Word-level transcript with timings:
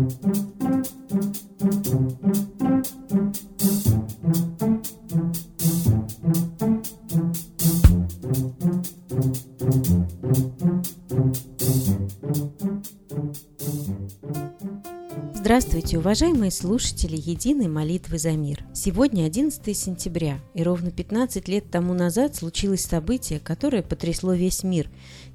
Música 0.00 0.69
Здравствуйте, 15.80 16.06
уважаемые 16.06 16.50
слушатели 16.50 17.16
Единой 17.16 17.66
молитвы 17.66 18.18
за 18.18 18.32
мир. 18.32 18.62
Сегодня 18.74 19.24
11 19.24 19.74
сентября, 19.74 20.38
и 20.52 20.62
ровно 20.62 20.90
15 20.90 21.48
лет 21.48 21.70
тому 21.70 21.94
назад 21.94 22.36
случилось 22.36 22.84
событие, 22.84 23.40
которое 23.40 23.82
потрясло 23.82 24.34
весь 24.34 24.62
мир 24.62 24.90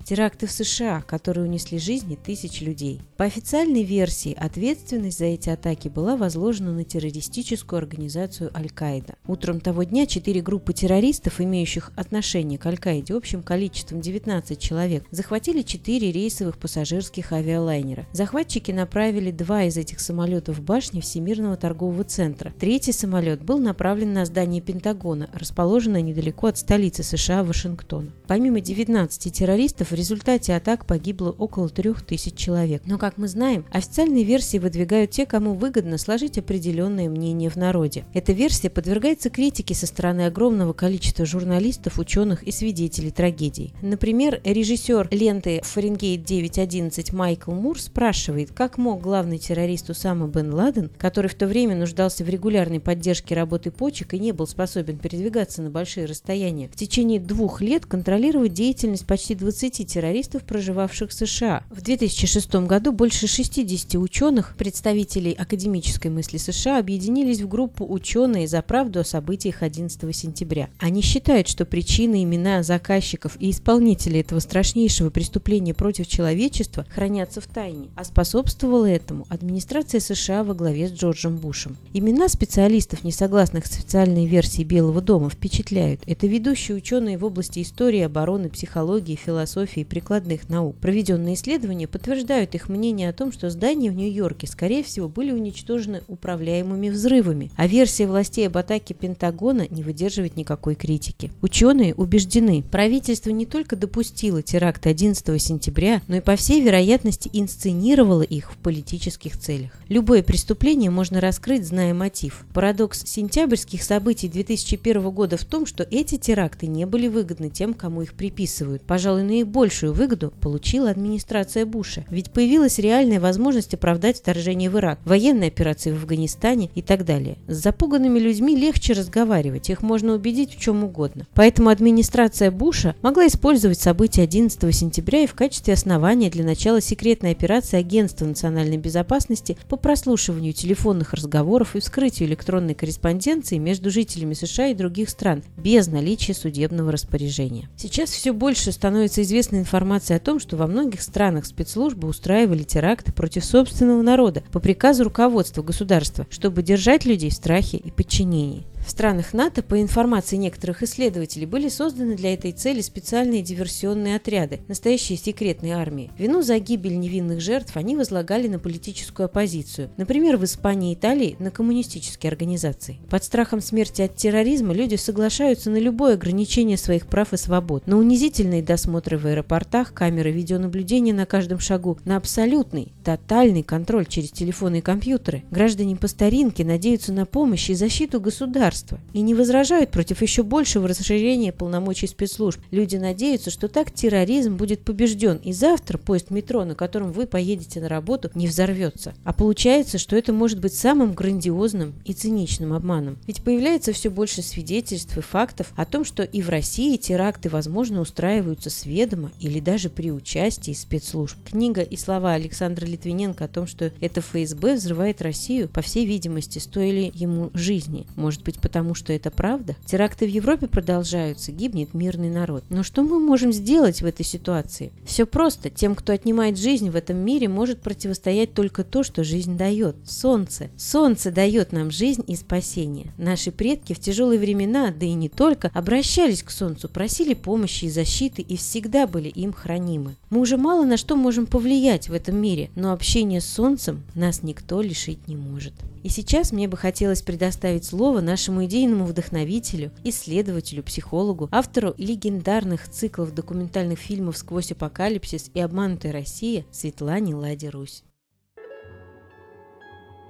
теракты 0.05 0.45
в 0.45 0.51
США, 0.51 1.01
которые 1.01 1.47
унесли 1.47 1.79
жизни 1.79 2.15
тысяч 2.15 2.61
людей. 2.61 3.01
По 3.17 3.25
официальной 3.25 3.81
версии, 3.81 4.37
ответственность 4.39 5.17
за 5.17 5.25
эти 5.25 5.49
атаки 5.49 5.87
была 5.87 6.15
возложена 6.15 6.73
на 6.73 6.83
террористическую 6.83 7.79
организацию 7.79 8.51
Аль-Каида. 8.55 9.15
Утром 9.25 9.59
того 9.59 9.81
дня 9.81 10.05
четыре 10.05 10.43
группы 10.43 10.73
террористов, 10.73 11.41
имеющих 11.41 11.91
отношение 11.95 12.59
к 12.59 12.67
Аль-Каиде 12.67 13.15
общим 13.15 13.41
количеством 13.41 13.99
19 13.99 14.59
человек, 14.59 15.05
захватили 15.09 15.63
четыре 15.63 16.11
рейсовых 16.11 16.59
пассажирских 16.59 17.31
авиалайнера. 17.31 18.05
Захватчики 18.13 18.69
направили 18.69 19.31
два 19.31 19.63
из 19.63 19.75
этих 19.75 19.99
самолетов 19.99 20.34
в 20.47 20.61
башни 20.61 21.01
Всемирного 21.01 21.57
торгового 21.57 22.03
центра. 22.03 22.53
Третий 22.59 22.91
самолет 22.91 23.43
был 23.43 23.57
направлен 23.57 24.13
на 24.13 24.25
здание 24.25 24.61
Пентагона, 24.61 25.29
расположенное 25.33 26.01
недалеко 26.01 26.47
от 26.47 26.57
столицы 26.57 27.03
США 27.03 27.43
Вашингтона. 27.43 28.09
Помимо 28.27 28.59
19 28.59 29.33
террористов, 29.33 29.91
в 29.91 29.95
результате 29.95 30.53
атак 30.53 30.85
погибло 30.85 31.31
около 31.31 31.69
3000 31.69 32.35
человек. 32.35 32.81
Но, 32.85 32.97
как 32.97 33.17
мы 33.17 33.27
знаем, 33.27 33.65
официальные 33.71 34.23
версии 34.23 34.57
выдвигают 34.57 35.11
те, 35.11 35.25
кому 35.25 35.53
выгодно 35.53 35.97
сложить 35.97 36.37
определенное 36.37 37.09
мнение 37.09 37.49
в 37.49 37.55
народе. 37.55 38.05
Эта 38.13 38.33
версия 38.33 38.69
подвергается 38.69 39.29
критике 39.29 39.73
со 39.75 39.87
стороны 39.87 40.25
огромного 40.25 40.73
количества 40.73 41.25
журналистов, 41.25 41.99
ученых 41.99 42.43
и 42.43 42.51
свидетелей 42.51 43.11
трагедий. 43.11 43.73
Например, 43.81 44.41
режиссер 44.43 45.09
ленты 45.11 45.61
«Фаренгейт 45.63 46.29
9.11» 46.29 47.15
Майкл 47.15 47.51
Мур 47.51 47.79
спрашивает, 47.79 48.51
как 48.51 48.77
мог 48.77 49.01
главный 49.01 49.37
террорист 49.37 49.89
Усама 49.89 50.24
бен 50.27 50.53
Ладен, 50.53 50.89
который 50.97 51.27
в 51.27 51.35
то 51.35 51.47
время 51.47 51.75
нуждался 51.75 52.23
в 52.23 52.29
регулярной 52.29 52.79
поддержке 52.79 53.35
работы 53.35 53.71
почек 53.71 54.13
и 54.13 54.19
не 54.19 54.31
был 54.31 54.47
способен 54.47 54.97
передвигаться 54.97 55.61
на 55.61 55.69
большие 55.69 56.05
расстояния, 56.05 56.69
в 56.69 56.75
течение 56.75 57.19
двух 57.19 57.61
лет 57.61 57.85
контролировать 57.85 58.53
деятельность 58.53 59.05
почти 59.05 59.35
20 59.35 59.87
террористов, 59.87 60.43
проживавших 60.43 61.09
в 61.09 61.13
США. 61.13 61.63
В 61.69 61.81
2006 61.81 62.55
году 62.55 62.91
больше 62.91 63.27
60 63.27 63.95
ученых, 63.95 64.55
представителей 64.57 65.33
академической 65.33 66.07
мысли 66.07 66.37
США, 66.37 66.79
объединились 66.79 67.41
в 67.41 67.47
группу 67.47 67.85
«Ученые 67.87 68.47
за 68.47 68.61
правду 68.61 69.01
о 69.01 69.03
событиях 69.03 69.61
11 69.63 70.15
сентября». 70.15 70.69
Они 70.79 71.01
считают, 71.01 71.47
что 71.47 71.65
причины, 71.65 72.23
имена 72.23 72.63
заказчиков 72.63 73.37
и 73.39 73.51
исполнителей 73.51 74.21
этого 74.21 74.39
страшнейшего 74.39 75.09
преступления 75.09 75.73
против 75.73 76.07
человечества 76.07 76.85
хранятся 76.89 77.41
в 77.41 77.47
тайне, 77.47 77.89
а 77.95 78.03
способствовала 78.03 78.85
этому 78.85 79.25
администрация 79.29 79.99
США 79.99 80.14
во 80.15 80.53
главе 80.53 80.87
с 80.87 80.91
Джорджем 80.91 81.37
Бушем. 81.37 81.75
Имена 81.93 82.29
специалистов, 82.29 83.03
не 83.03 83.11
согласных 83.11 83.65
с 83.65 83.71
официальной 83.71 84.25
версией 84.25 84.65
Белого 84.65 85.01
дома, 85.01 85.29
впечатляют. 85.29 86.01
Это 86.07 86.25
ведущие 86.25 86.77
ученые 86.77 87.17
в 87.17 87.25
области 87.25 87.61
истории, 87.61 87.99
обороны, 87.99 88.49
психологии, 88.49 89.15
философии 89.15 89.81
и 89.81 89.85
прикладных 89.85 90.47
наук. 90.47 90.77
Проведенные 90.77 91.35
исследования 91.35 91.87
подтверждают 91.87 92.55
их 92.55 92.69
мнение 92.69 93.09
о 93.09 93.13
том, 93.13 93.31
что 93.31 93.49
здания 93.49 93.91
в 93.91 93.95
Нью-Йорке, 93.95 94.47
скорее 94.47 94.83
всего, 94.83 95.09
были 95.09 95.31
уничтожены 95.31 96.01
управляемыми 96.07 96.89
взрывами, 96.89 97.51
а 97.57 97.67
версия 97.67 98.07
властей 98.07 98.47
об 98.47 98.57
атаке 98.57 98.93
Пентагона 98.93 99.67
не 99.69 99.83
выдерживает 99.83 100.37
никакой 100.37 100.75
критики. 100.75 101.31
Ученые 101.41 101.93
убеждены, 101.93 102.63
правительство 102.71 103.31
не 103.31 103.45
только 103.45 103.75
допустило 103.75 104.41
теракт 104.41 104.87
11 104.87 105.41
сентября, 105.41 106.01
но 106.07 106.17
и 106.17 106.21
по 106.21 106.35
всей 106.35 106.61
вероятности 106.61 107.29
инсценировало 107.33 108.21
их 108.21 108.51
в 108.53 108.57
политических 108.57 109.37
целях. 109.37 109.71
Любое 110.05 110.21
преступление 110.21 110.91
можно 110.91 111.19
раскрыть, 111.19 111.65
зная 111.65 111.91
мотив. 111.95 112.45
Парадокс 112.53 113.05
сентябрьских 113.07 113.81
событий 113.81 114.29
2001 114.29 115.09
года 115.09 115.35
в 115.35 115.45
том, 115.45 115.65
что 115.65 115.81
эти 115.81 116.17
теракты 116.17 116.67
не 116.67 116.85
были 116.85 117.07
выгодны 117.07 117.49
тем, 117.49 117.73
кому 117.73 118.03
их 118.03 118.13
приписывают. 118.13 118.83
Пожалуй, 118.83 119.23
наиболее 119.23 119.45
большую 119.45 119.93
выгоду 119.93 120.31
получила 120.41 120.91
администрация 120.91 121.65
Буша, 121.65 122.05
ведь 122.11 122.29
появилась 122.29 122.77
реальная 122.77 123.19
возможность 123.19 123.73
оправдать 123.73 124.19
вторжение 124.19 124.69
в 124.69 124.77
Ирак, 124.77 124.99
военные 125.05 125.47
операции 125.47 125.91
в 125.91 125.95
Афганистане 125.95 126.69
и 126.75 126.83
так 126.83 127.03
далее. 127.03 127.39
С 127.47 127.55
запуганными 127.63 128.19
людьми 128.19 128.55
легче 128.55 128.93
разговаривать, 128.93 129.71
их 129.71 129.81
можно 129.81 130.13
убедить 130.13 130.55
в 130.55 130.61
чем 130.61 130.83
угодно. 130.83 131.25
Поэтому 131.33 131.69
администрация 131.69 132.51
Буша 132.51 132.95
могла 133.01 133.25
использовать 133.25 133.79
события 133.79 134.21
11 134.21 134.75
сентября 134.75 135.23
и 135.23 135.27
в 135.27 135.33
качестве 135.33 135.73
основания 135.73 136.29
для 136.29 136.43
начала 136.43 136.79
секретной 136.79 137.31
операции 137.31 137.79
Агентства 137.79 138.25
национальной 138.25 138.77
безопасности 138.77 139.57
по 139.67 139.77
прослушиванию 139.95 140.51
телефонных 140.51 141.13
разговоров 141.13 141.75
и 141.75 141.79
вскрытию 141.79 142.27
электронной 142.27 142.75
корреспонденции 142.75 143.57
между 143.57 143.89
жителями 143.89 144.33
США 144.33 144.67
и 144.67 144.73
других 144.73 145.09
стран 145.09 145.41
без 145.55 145.87
наличия 145.87 146.33
судебного 146.33 146.91
распоряжения. 146.91 147.69
Сейчас 147.77 148.09
все 148.09 148.33
больше 148.33 148.73
становится 148.73 149.21
известно 149.21 149.45
известна 149.45 149.57
информация 149.57 150.17
о 150.17 150.19
том, 150.19 150.39
что 150.39 150.57
во 150.57 150.67
многих 150.67 151.01
странах 151.01 151.45
спецслужбы 151.45 152.07
устраивали 152.07 152.63
теракты 152.63 153.11
против 153.11 153.45
собственного 153.45 154.01
народа 154.01 154.43
по 154.51 154.59
приказу 154.59 155.03
руководства 155.03 155.61
государства, 155.61 156.27
чтобы 156.29 156.63
держать 156.63 157.05
людей 157.05 157.29
в 157.29 157.33
страхе 157.33 157.77
и 157.77 157.91
подчинении. 157.91 158.65
В 158.85 158.91
странах 158.91 159.33
НАТО, 159.33 159.63
по 159.63 159.81
информации 159.81 160.35
некоторых 160.35 160.83
исследователей, 160.83 161.47
были 161.47 161.69
созданы 161.69 162.15
для 162.15 162.35
этой 162.35 162.51
цели 162.51 162.81
специальные 162.81 163.41
диверсионные 163.41 164.15
отряды, 164.15 164.59
настоящие 164.67 165.17
секретные 165.17 165.75
армии. 165.75 166.11
Вину 166.19 166.43
за 166.43 166.59
гибель 166.59 166.99
невинных 166.99 167.41
жертв 167.41 167.75
они 167.77 167.95
возлагали 167.95 168.47
на 168.47 168.59
политическую 168.59 169.25
оппозицию. 169.25 169.89
Например, 169.97 170.37
в 170.37 170.45
Испании 170.45 170.91
и 170.91 170.93
Италии 170.93 171.35
на 171.39 171.49
коммунистические 171.49 172.29
организации. 172.29 172.99
Под 173.09 173.23
страхом 173.23 173.59
смерти 173.59 174.03
от 174.03 174.15
терроризма 174.15 174.71
люди 174.71 174.95
соглашаются 174.95 175.71
на 175.71 175.77
любое 175.77 176.13
ограничение 176.13 176.77
своих 176.77 177.07
прав 177.07 177.33
и 177.33 177.37
свобод, 177.37 177.87
на 177.87 177.97
унизительные 177.97 178.61
досмотры 178.61 179.17
в 179.17 179.25
аэропортах, 179.25 179.95
камеры 179.95 180.31
видеонаблюдения 180.31 181.13
на 181.13 181.25
каждом 181.25 181.57
шагу, 181.57 181.97
на 182.05 182.17
абсолютный, 182.17 182.93
тотальный 183.03 183.63
контроль 183.63 184.05
через 184.05 184.29
телефоны 184.29 184.77
и 184.77 184.81
компьютеры. 184.81 185.43
Граждане 185.49 185.95
по 185.95 186.07
старинке 186.07 186.63
надеются 186.63 187.11
на 187.11 187.25
помощь 187.25 187.71
и 187.71 187.73
защиту 187.73 188.21
государства 188.21 188.74
государства 188.75 188.99
и 189.13 189.21
не 189.21 189.33
возражают 189.33 189.91
против 189.91 190.21
еще 190.21 190.43
большего 190.43 190.87
расширения 190.87 191.51
полномочий 191.51 192.07
спецслужб. 192.07 192.59
Люди 192.71 192.97
надеются, 192.97 193.49
что 193.49 193.67
так 193.67 193.91
терроризм 193.91 194.57
будет 194.57 194.81
побежден, 194.81 195.37
и 195.37 195.53
завтра 195.53 195.97
поезд 195.97 196.31
метро, 196.31 196.65
на 196.65 196.75
котором 196.75 197.11
вы 197.11 197.27
поедете 197.27 197.79
на 197.79 197.89
работу, 197.89 198.29
не 198.35 198.47
взорвется. 198.47 199.13
А 199.23 199.33
получается, 199.33 199.97
что 199.97 200.15
это 200.15 200.33
может 200.33 200.59
быть 200.59 200.73
самым 200.73 201.13
грандиозным 201.13 201.93
и 202.05 202.13
циничным 202.13 202.73
обманом. 202.73 203.17
Ведь 203.27 203.43
появляется 203.43 203.93
все 203.93 204.09
больше 204.09 204.41
свидетельств 204.41 205.17
и 205.17 205.21
фактов 205.21 205.71
о 205.75 205.85
том, 205.85 206.03
что 206.03 206.23
и 206.23 206.41
в 206.41 206.49
России 206.49 206.97
теракты, 206.97 207.49
возможно, 207.49 208.01
устраиваются 208.01 208.69
с 208.69 208.85
ведома 208.85 209.31
или 209.39 209.59
даже 209.59 209.89
при 209.89 210.11
участии 210.11 210.73
спецслужб. 210.73 211.37
Книга 211.49 211.81
и 211.81 211.95
слова 211.95 212.33
Александра 212.33 212.85
Литвиненко 212.85 213.45
о 213.45 213.47
том, 213.47 213.67
что 213.67 213.91
это 214.01 214.21
ФСБ 214.21 214.75
взрывает 214.75 215.21
Россию, 215.21 215.69
по 215.69 215.81
всей 215.81 216.05
видимости, 216.05 216.59
стоили 216.59 217.11
ему 217.13 217.51
жизни. 217.53 218.05
Может 218.15 218.43
быть, 218.43 218.59
потому 218.65 218.95
что 218.95 219.13
это 219.13 219.29
правда? 219.29 219.75
Теракты 219.85 220.25
в 220.25 220.29
Европе 220.29 220.65
продолжаются, 220.65 221.51
гибнет 221.51 221.93
мирный 221.93 222.31
народ. 222.31 222.63
Но 222.69 222.81
что 222.81 223.03
мы 223.03 223.19
можем 223.19 223.53
сделать 223.53 224.01
в 224.01 224.05
этой 224.07 224.25
ситуации? 224.25 224.91
Все 225.05 225.27
просто. 225.27 225.69
Тем, 225.69 225.93
кто 225.93 226.13
отнимает 226.13 226.57
жизнь 226.57 226.89
в 226.89 226.95
этом 226.95 227.15
мире, 227.15 227.47
может 227.47 227.81
противостоять 227.81 228.55
только 228.55 228.83
то, 228.83 229.03
что 229.03 229.23
жизнь 229.23 229.55
дает. 229.55 229.97
Солнце. 230.03 230.71
Солнце 230.77 231.29
дает 231.29 231.73
нам 231.73 231.91
жизнь 231.91 232.23
и 232.25 232.35
спасение. 232.35 233.13
Наши 233.19 233.51
предки 233.51 233.93
в 233.93 233.99
тяжелые 233.99 234.39
времена, 234.39 234.91
да 234.91 235.05
и 235.05 235.13
не 235.13 235.29
только, 235.29 235.69
обращались 235.71 236.41
к 236.41 236.49
Солнцу, 236.49 236.89
просили 236.89 237.35
помощи 237.35 237.85
и 237.85 237.91
защиты 237.91 238.41
и 238.41 238.57
всегда 238.57 239.05
были 239.05 239.29
им 239.29 239.53
хранимы. 239.53 240.15
Мы 240.31 240.39
уже 240.39 240.57
мало 240.57 240.85
на 240.85 240.97
что 240.97 241.15
можем 241.15 241.45
повлиять 241.45 242.09
в 242.09 242.13
этом 242.13 242.35
мире, 242.37 242.71
но 242.73 242.93
общение 242.93 243.41
с 243.41 243.45
Солнцем 243.45 244.01
нас 244.15 244.41
никто 244.41 244.81
лишить 244.81 245.27
не 245.27 245.35
может. 245.35 245.73
И 246.05 246.09
сейчас 246.09 246.51
мне 246.51 246.67
бы 246.67 246.77
хотелось 246.77 247.23
предоставить 247.23 247.83
слово 247.83 248.21
нашему 248.21 248.54
идейному 248.63 249.05
вдохновителю, 249.05 249.91
исследователю, 250.03 250.83
психологу, 250.83 251.49
автору 251.51 251.95
легендарных 251.97 252.87
циклов 252.89 253.33
документальных 253.33 253.99
фильмов 253.99 254.37
«Сквозь 254.37 254.71
апокалипсис» 254.71 255.49
и 255.53 255.59
«Обманутая 255.59 256.13
Россия» 256.13 256.65
Светлане 256.71 257.35
Ладе 257.35 257.69
Русь. 257.69 258.03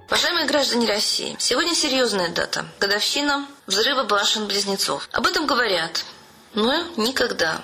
Уважаемые 0.08 0.46
граждане 0.46 0.86
России, 0.86 1.36
сегодня 1.38 1.74
серьезная 1.74 2.32
дата– 2.32 2.64
годовщина 2.80 3.46
взрыва 3.66 4.04
башен-близнецов. 4.04 5.08
Об 5.12 5.26
этом 5.26 5.46
говорят, 5.46 6.04
но 6.54 6.72
никогда 6.96 7.60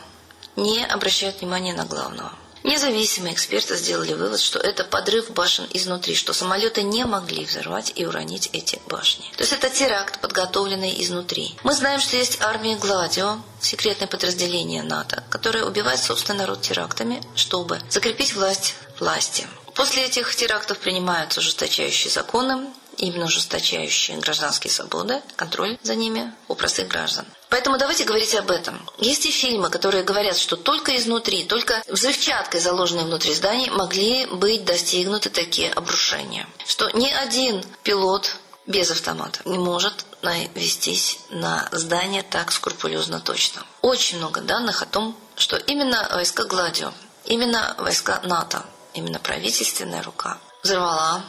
не 0.56 0.85
обращают 0.85 1.41
внимания 1.41 1.73
на 1.73 1.87
главного. 1.87 2.32
Независимые 2.62 3.35
эксперты 3.35 3.76
сделали 3.76 4.12
вывод, 4.12 4.41
что 4.41 4.59
это 4.59 4.85
подрыв 4.85 5.31
башен 5.31 5.67
изнутри, 5.73 6.14
что 6.14 6.32
самолеты 6.32 6.82
не 6.82 7.05
могли 7.05 7.44
взорвать 7.44 7.93
и 7.94 8.06
уронить 8.06 8.50
эти 8.53 8.81
башни. 8.88 9.25
То 9.37 9.43
есть 9.43 9.53
это 9.53 9.69
теракт, 9.69 10.20
подготовленный 10.20 11.03
изнутри. 11.03 11.56
Мы 11.64 11.73
знаем, 11.73 12.00
что 12.00 12.17
есть 12.17 12.41
армия 12.41 12.76
Гладио, 12.76 13.38
секретное 13.61 14.09
подразделение 14.09 14.82
НАТО, 14.82 15.25
которое 15.31 15.64
убивает 15.64 16.00
собственный 16.00 16.41
народ 16.41 16.62
терактами, 16.62 17.23
чтобы 17.35 17.81
закрепить 17.91 18.35
власть 18.35 18.75
власти. 18.99 19.47
После 19.75 20.05
этих 20.05 20.35
терактов 20.37 20.79
принимаются 20.79 21.41
ужесточающие 21.41 22.11
законы, 22.11 22.69
именно 22.98 23.26
ужесточающие 23.26 24.18
гражданские 24.18 24.70
свободы, 24.70 25.22
контроль 25.36 25.78
за 25.82 25.94
ними 25.94 26.32
у 26.48 26.54
простых 26.54 26.88
граждан. 26.88 27.26
Поэтому 27.48 27.78
давайте 27.78 28.04
говорить 28.04 28.34
об 28.34 28.50
этом. 28.50 28.88
Есть 28.98 29.26
и 29.26 29.30
фильмы, 29.30 29.68
которые 29.68 30.04
говорят, 30.04 30.36
что 30.36 30.56
только 30.56 30.96
изнутри, 30.96 31.44
только 31.44 31.82
взрывчаткой, 31.88 32.60
заложенной 32.60 33.04
внутри 33.04 33.34
зданий, 33.34 33.70
могли 33.70 34.26
быть 34.26 34.64
достигнуты 34.64 35.30
такие 35.30 35.70
обрушения. 35.70 36.46
Что 36.66 36.90
ни 36.90 37.08
один 37.08 37.62
пилот 37.82 38.36
без 38.66 38.90
автомата 38.90 39.40
не 39.44 39.58
может 39.58 40.04
навестись 40.22 41.18
на 41.30 41.68
здание 41.72 42.22
так 42.22 42.52
скрупулезно 42.52 43.20
точно. 43.20 43.62
Очень 43.80 44.18
много 44.18 44.40
данных 44.40 44.82
о 44.82 44.86
том, 44.86 45.16
что 45.36 45.56
именно 45.56 46.08
войска 46.12 46.44
Гладио, 46.44 46.92
именно 47.24 47.74
войска 47.78 48.20
НАТО, 48.24 48.64
именно 48.94 49.18
правительственная 49.18 50.02
рука 50.02 50.38
взорвала 50.62 51.22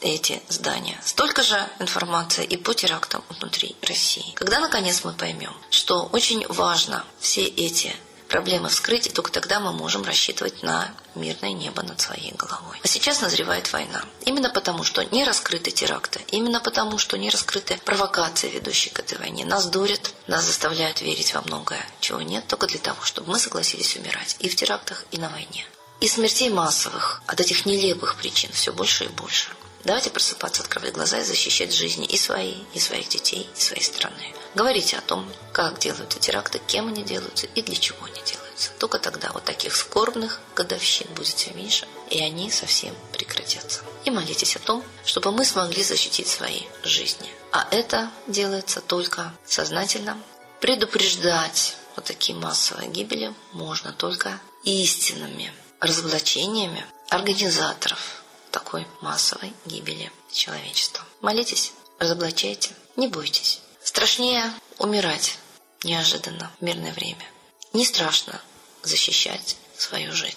эти 0.00 0.42
здания. 0.48 1.00
Столько 1.04 1.42
же 1.42 1.58
информации 1.78 2.44
и 2.44 2.56
по 2.56 2.74
терактам 2.74 3.24
внутри 3.28 3.76
России. 3.82 4.32
Когда 4.34 4.60
наконец 4.60 5.04
мы 5.04 5.12
поймем, 5.12 5.54
что 5.70 6.08
очень 6.12 6.46
важно 6.48 7.04
все 7.20 7.44
эти 7.44 7.94
проблемы 8.28 8.68
вскрыть, 8.68 9.06
и 9.06 9.10
только 9.10 9.32
тогда 9.32 9.58
мы 9.58 9.72
можем 9.72 10.04
рассчитывать 10.04 10.62
на 10.62 10.88
мирное 11.14 11.52
небо 11.52 11.82
над 11.82 12.00
своей 12.00 12.32
головой. 12.32 12.78
А 12.82 12.86
сейчас 12.86 13.20
назревает 13.20 13.72
война. 13.72 14.02
Именно 14.24 14.50
потому, 14.50 14.84
что 14.84 15.02
не 15.04 15.24
раскрыты 15.24 15.70
теракты, 15.70 16.20
именно 16.28 16.60
потому, 16.60 16.98
что 16.98 17.16
не 17.16 17.30
раскрыты 17.30 17.78
провокации, 17.84 18.50
ведущие 18.50 18.92
к 18.92 19.00
этой 19.00 19.18
войне. 19.18 19.44
Нас 19.44 19.66
дурят, 19.66 20.12
нас 20.26 20.44
заставляют 20.44 21.00
верить 21.00 21.34
во 21.34 21.42
многое, 21.42 21.84
чего 22.00 22.20
нет, 22.20 22.46
только 22.46 22.66
для 22.66 22.78
того, 22.78 23.02
чтобы 23.02 23.32
мы 23.32 23.38
согласились 23.38 23.96
умирать 23.96 24.36
и 24.38 24.48
в 24.48 24.56
терактах, 24.56 25.04
и 25.10 25.18
на 25.18 25.28
войне. 25.30 25.66
И 26.00 26.06
смертей 26.06 26.50
массовых 26.50 27.22
от 27.26 27.40
этих 27.40 27.66
нелепых 27.66 28.16
причин 28.16 28.50
все 28.52 28.72
больше 28.72 29.04
и 29.04 29.08
больше. 29.08 29.50
Давайте 29.84 30.10
просыпаться, 30.10 30.62
открывать 30.62 30.92
глаза 30.92 31.20
и 31.20 31.24
защищать 31.24 31.72
жизни 31.72 32.04
и 32.04 32.16
свои, 32.16 32.54
и 32.74 32.80
своих 32.80 33.08
детей, 33.08 33.48
и 33.56 33.60
своей 33.60 33.82
страны. 33.82 34.34
Говорите 34.54 34.96
о 34.96 35.02
том, 35.02 35.28
как 35.52 35.78
делаются 35.78 36.18
теракты, 36.18 36.60
кем 36.66 36.88
они 36.88 37.04
делаются 37.04 37.46
и 37.54 37.62
для 37.62 37.76
чего 37.76 38.04
они 38.04 38.20
делаются. 38.24 38.70
Только 38.78 38.98
тогда 38.98 39.30
вот 39.32 39.44
таких 39.44 39.76
скорбных 39.76 40.40
годовщин 40.56 41.06
будет 41.14 41.28
все 41.28 41.52
меньше, 41.52 41.86
и 42.10 42.20
они 42.20 42.50
совсем 42.50 42.94
прекратятся. 43.12 43.82
И 44.04 44.10
молитесь 44.10 44.56
о 44.56 44.60
том, 44.60 44.84
чтобы 45.04 45.30
мы 45.30 45.44
смогли 45.44 45.82
защитить 45.82 46.26
свои 46.26 46.62
жизни. 46.82 47.28
А 47.52 47.68
это 47.70 48.10
делается 48.26 48.80
только 48.80 49.32
сознательно. 49.46 50.18
Предупреждать 50.60 51.76
вот 51.94 52.04
такие 52.04 52.36
массовые 52.36 52.88
гибели 52.90 53.32
можно 53.52 53.92
только 53.92 54.40
истинными 54.64 55.52
разоблачениями 55.80 56.84
организаторов 57.10 58.22
такой 58.50 58.86
массовой 59.00 59.52
гибели 59.64 60.10
человечества. 60.30 61.04
Молитесь, 61.20 61.72
разоблачайте, 61.98 62.70
не 62.96 63.08
бойтесь. 63.08 63.60
Страшнее 63.82 64.52
умирать 64.78 65.38
неожиданно 65.84 66.50
в 66.58 66.64
мирное 66.64 66.92
время. 66.92 67.24
Не 67.72 67.84
страшно 67.84 68.40
защищать 68.82 69.56
свою 69.76 70.12
жизнь. 70.12 70.36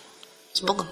С 0.53 0.61
Богом! 0.61 0.87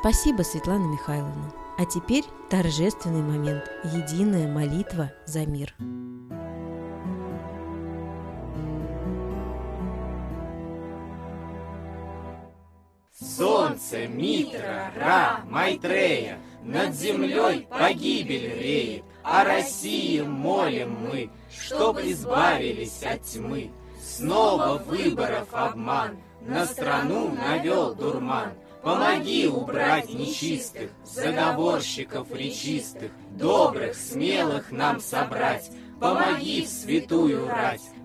Спасибо, 0.00 0.42
Светлана 0.42 0.86
Михайловна. 0.86 1.52
А 1.76 1.84
теперь 1.84 2.24
торжественный 2.48 3.22
момент– 3.22 3.64
единая 3.84 4.46
молитва 4.46 5.12
за 5.26 5.46
мир. 5.46 5.74
Солнце, 13.70 14.08
Митра, 14.08 14.92
Ра, 14.96 15.40
Майтрея, 15.48 16.38
Над 16.64 16.94
землей 16.94 17.66
погибель 17.70 18.58
реет, 18.58 19.04
О 19.22 19.44
России 19.44 20.20
молим 20.20 20.96
мы, 21.08 21.30
Чтоб 21.56 21.98
избавились 22.00 23.02
от 23.02 23.22
тьмы. 23.22 23.70
Снова 24.02 24.82
выборов 24.84 25.48
обман, 25.52 26.18
На 26.40 26.66
страну 26.66 27.30
навел 27.30 27.94
дурман. 27.94 28.50
Помоги 28.82 29.46
убрать 29.46 30.12
нечистых, 30.12 30.90
Заговорщиков 31.04 32.32
речистых, 32.32 33.12
Добрых, 33.30 33.94
смелых 33.94 34.72
нам 34.72 35.00
собрать, 35.00 35.70
Помоги 36.00 36.62
в 36.64 36.68
святую 36.68 37.46
рать, 37.46 37.82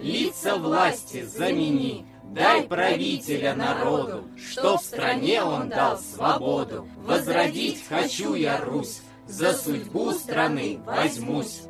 лица 0.00 0.56
власти 0.56 1.22
замени. 1.22 2.06
Дай 2.24 2.62
правителя 2.62 3.54
народу, 3.54 4.24
что 4.36 4.76
в 4.76 4.82
стране 4.82 5.42
он 5.42 5.68
дал 5.68 5.98
свободу. 5.98 6.88
Возродить 6.96 7.84
хочу 7.88 8.34
я 8.34 8.60
Русь, 8.60 9.02
за 9.26 9.52
судьбу 9.52 10.10
страны 10.12 10.80
возьмусь. 10.84 11.62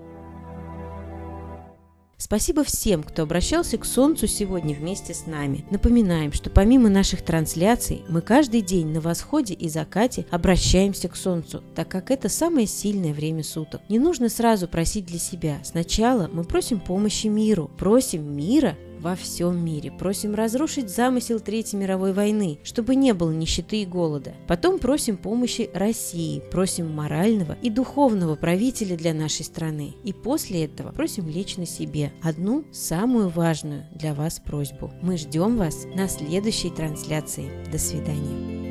Спасибо 2.25 2.65
всем, 2.65 3.03
кто 3.03 3.25
обращался 3.25 3.77
к 3.77 3.85
Солнцу 3.85 4.27
сегодня 4.27 4.75
вместе 4.75 5.13
с 5.13 5.27
нами. 5.27 5.67
Напоминаем, 5.71 6.33
что 6.33 6.49
помимо 6.49 6.89
наших 6.89 7.21
трансляций, 7.21 8.03
мы 8.09 8.23
каждый 8.23 8.63
день 8.63 8.87
на 8.87 9.03
восходе 9.03 9.53
и 9.53 9.69
закате 9.69 10.25
обращаемся 10.31 11.11
к 11.11 11.17
Солнцу, 11.17 11.63
так 11.75 11.89
как 11.89 12.11
это 12.11 12.31
самое 12.31 12.67
сильное 12.67 13.13
время 13.13 13.45
суток. 13.45 13.83
Не 13.91 13.99
нужно 13.99 14.31
сразу 14.31 14.67
просить 14.69 15.05
для 15.05 15.19
себя. 15.19 15.59
Сначала 15.65 16.31
мы 16.33 16.45
просим 16.45 16.81
помощи 16.81 17.27
миру, 17.27 17.71
просим 17.77 18.35
мира 18.35 18.75
во 19.05 19.15
всем 19.15 19.63
мире. 19.63 19.93
Просим 19.93 20.35
разрушить 20.35 20.89
замысел 20.89 21.39
Третьей 21.39 21.79
мировой 21.79 22.15
войны, 22.15 22.59
чтобы 22.65 22.97
не 22.97 23.13
было 23.13 23.31
нищеты 23.31 23.83
и 23.83 23.87
голода. 23.87 24.35
Потом 24.49 24.79
просим 24.79 25.19
помощи 25.19 25.69
России, 25.75 26.43
просим 26.51 26.91
морального 26.91 27.57
и 27.61 27.69
духовного 27.69 28.35
правителя 28.35 28.97
для 28.97 29.13
нашей 29.13 29.45
страны. 29.45 29.95
И 30.05 30.15
после 30.15 30.65
этого 30.65 30.91
просим 30.91 31.29
лечь 31.29 31.59
на 31.59 31.67
себе 31.67 32.13
одну 32.23 32.65
самую 32.73 33.29
важную 33.29 33.85
для 33.95 34.15
вас 34.15 34.41
просьбу. 34.41 34.91
Мы 35.03 35.19
ждем 35.19 35.59
вас 35.59 35.85
на 35.95 36.09
следующей 36.09 36.71
трансляции. 36.71 37.51
До 37.71 37.79
свидания. 37.79 38.64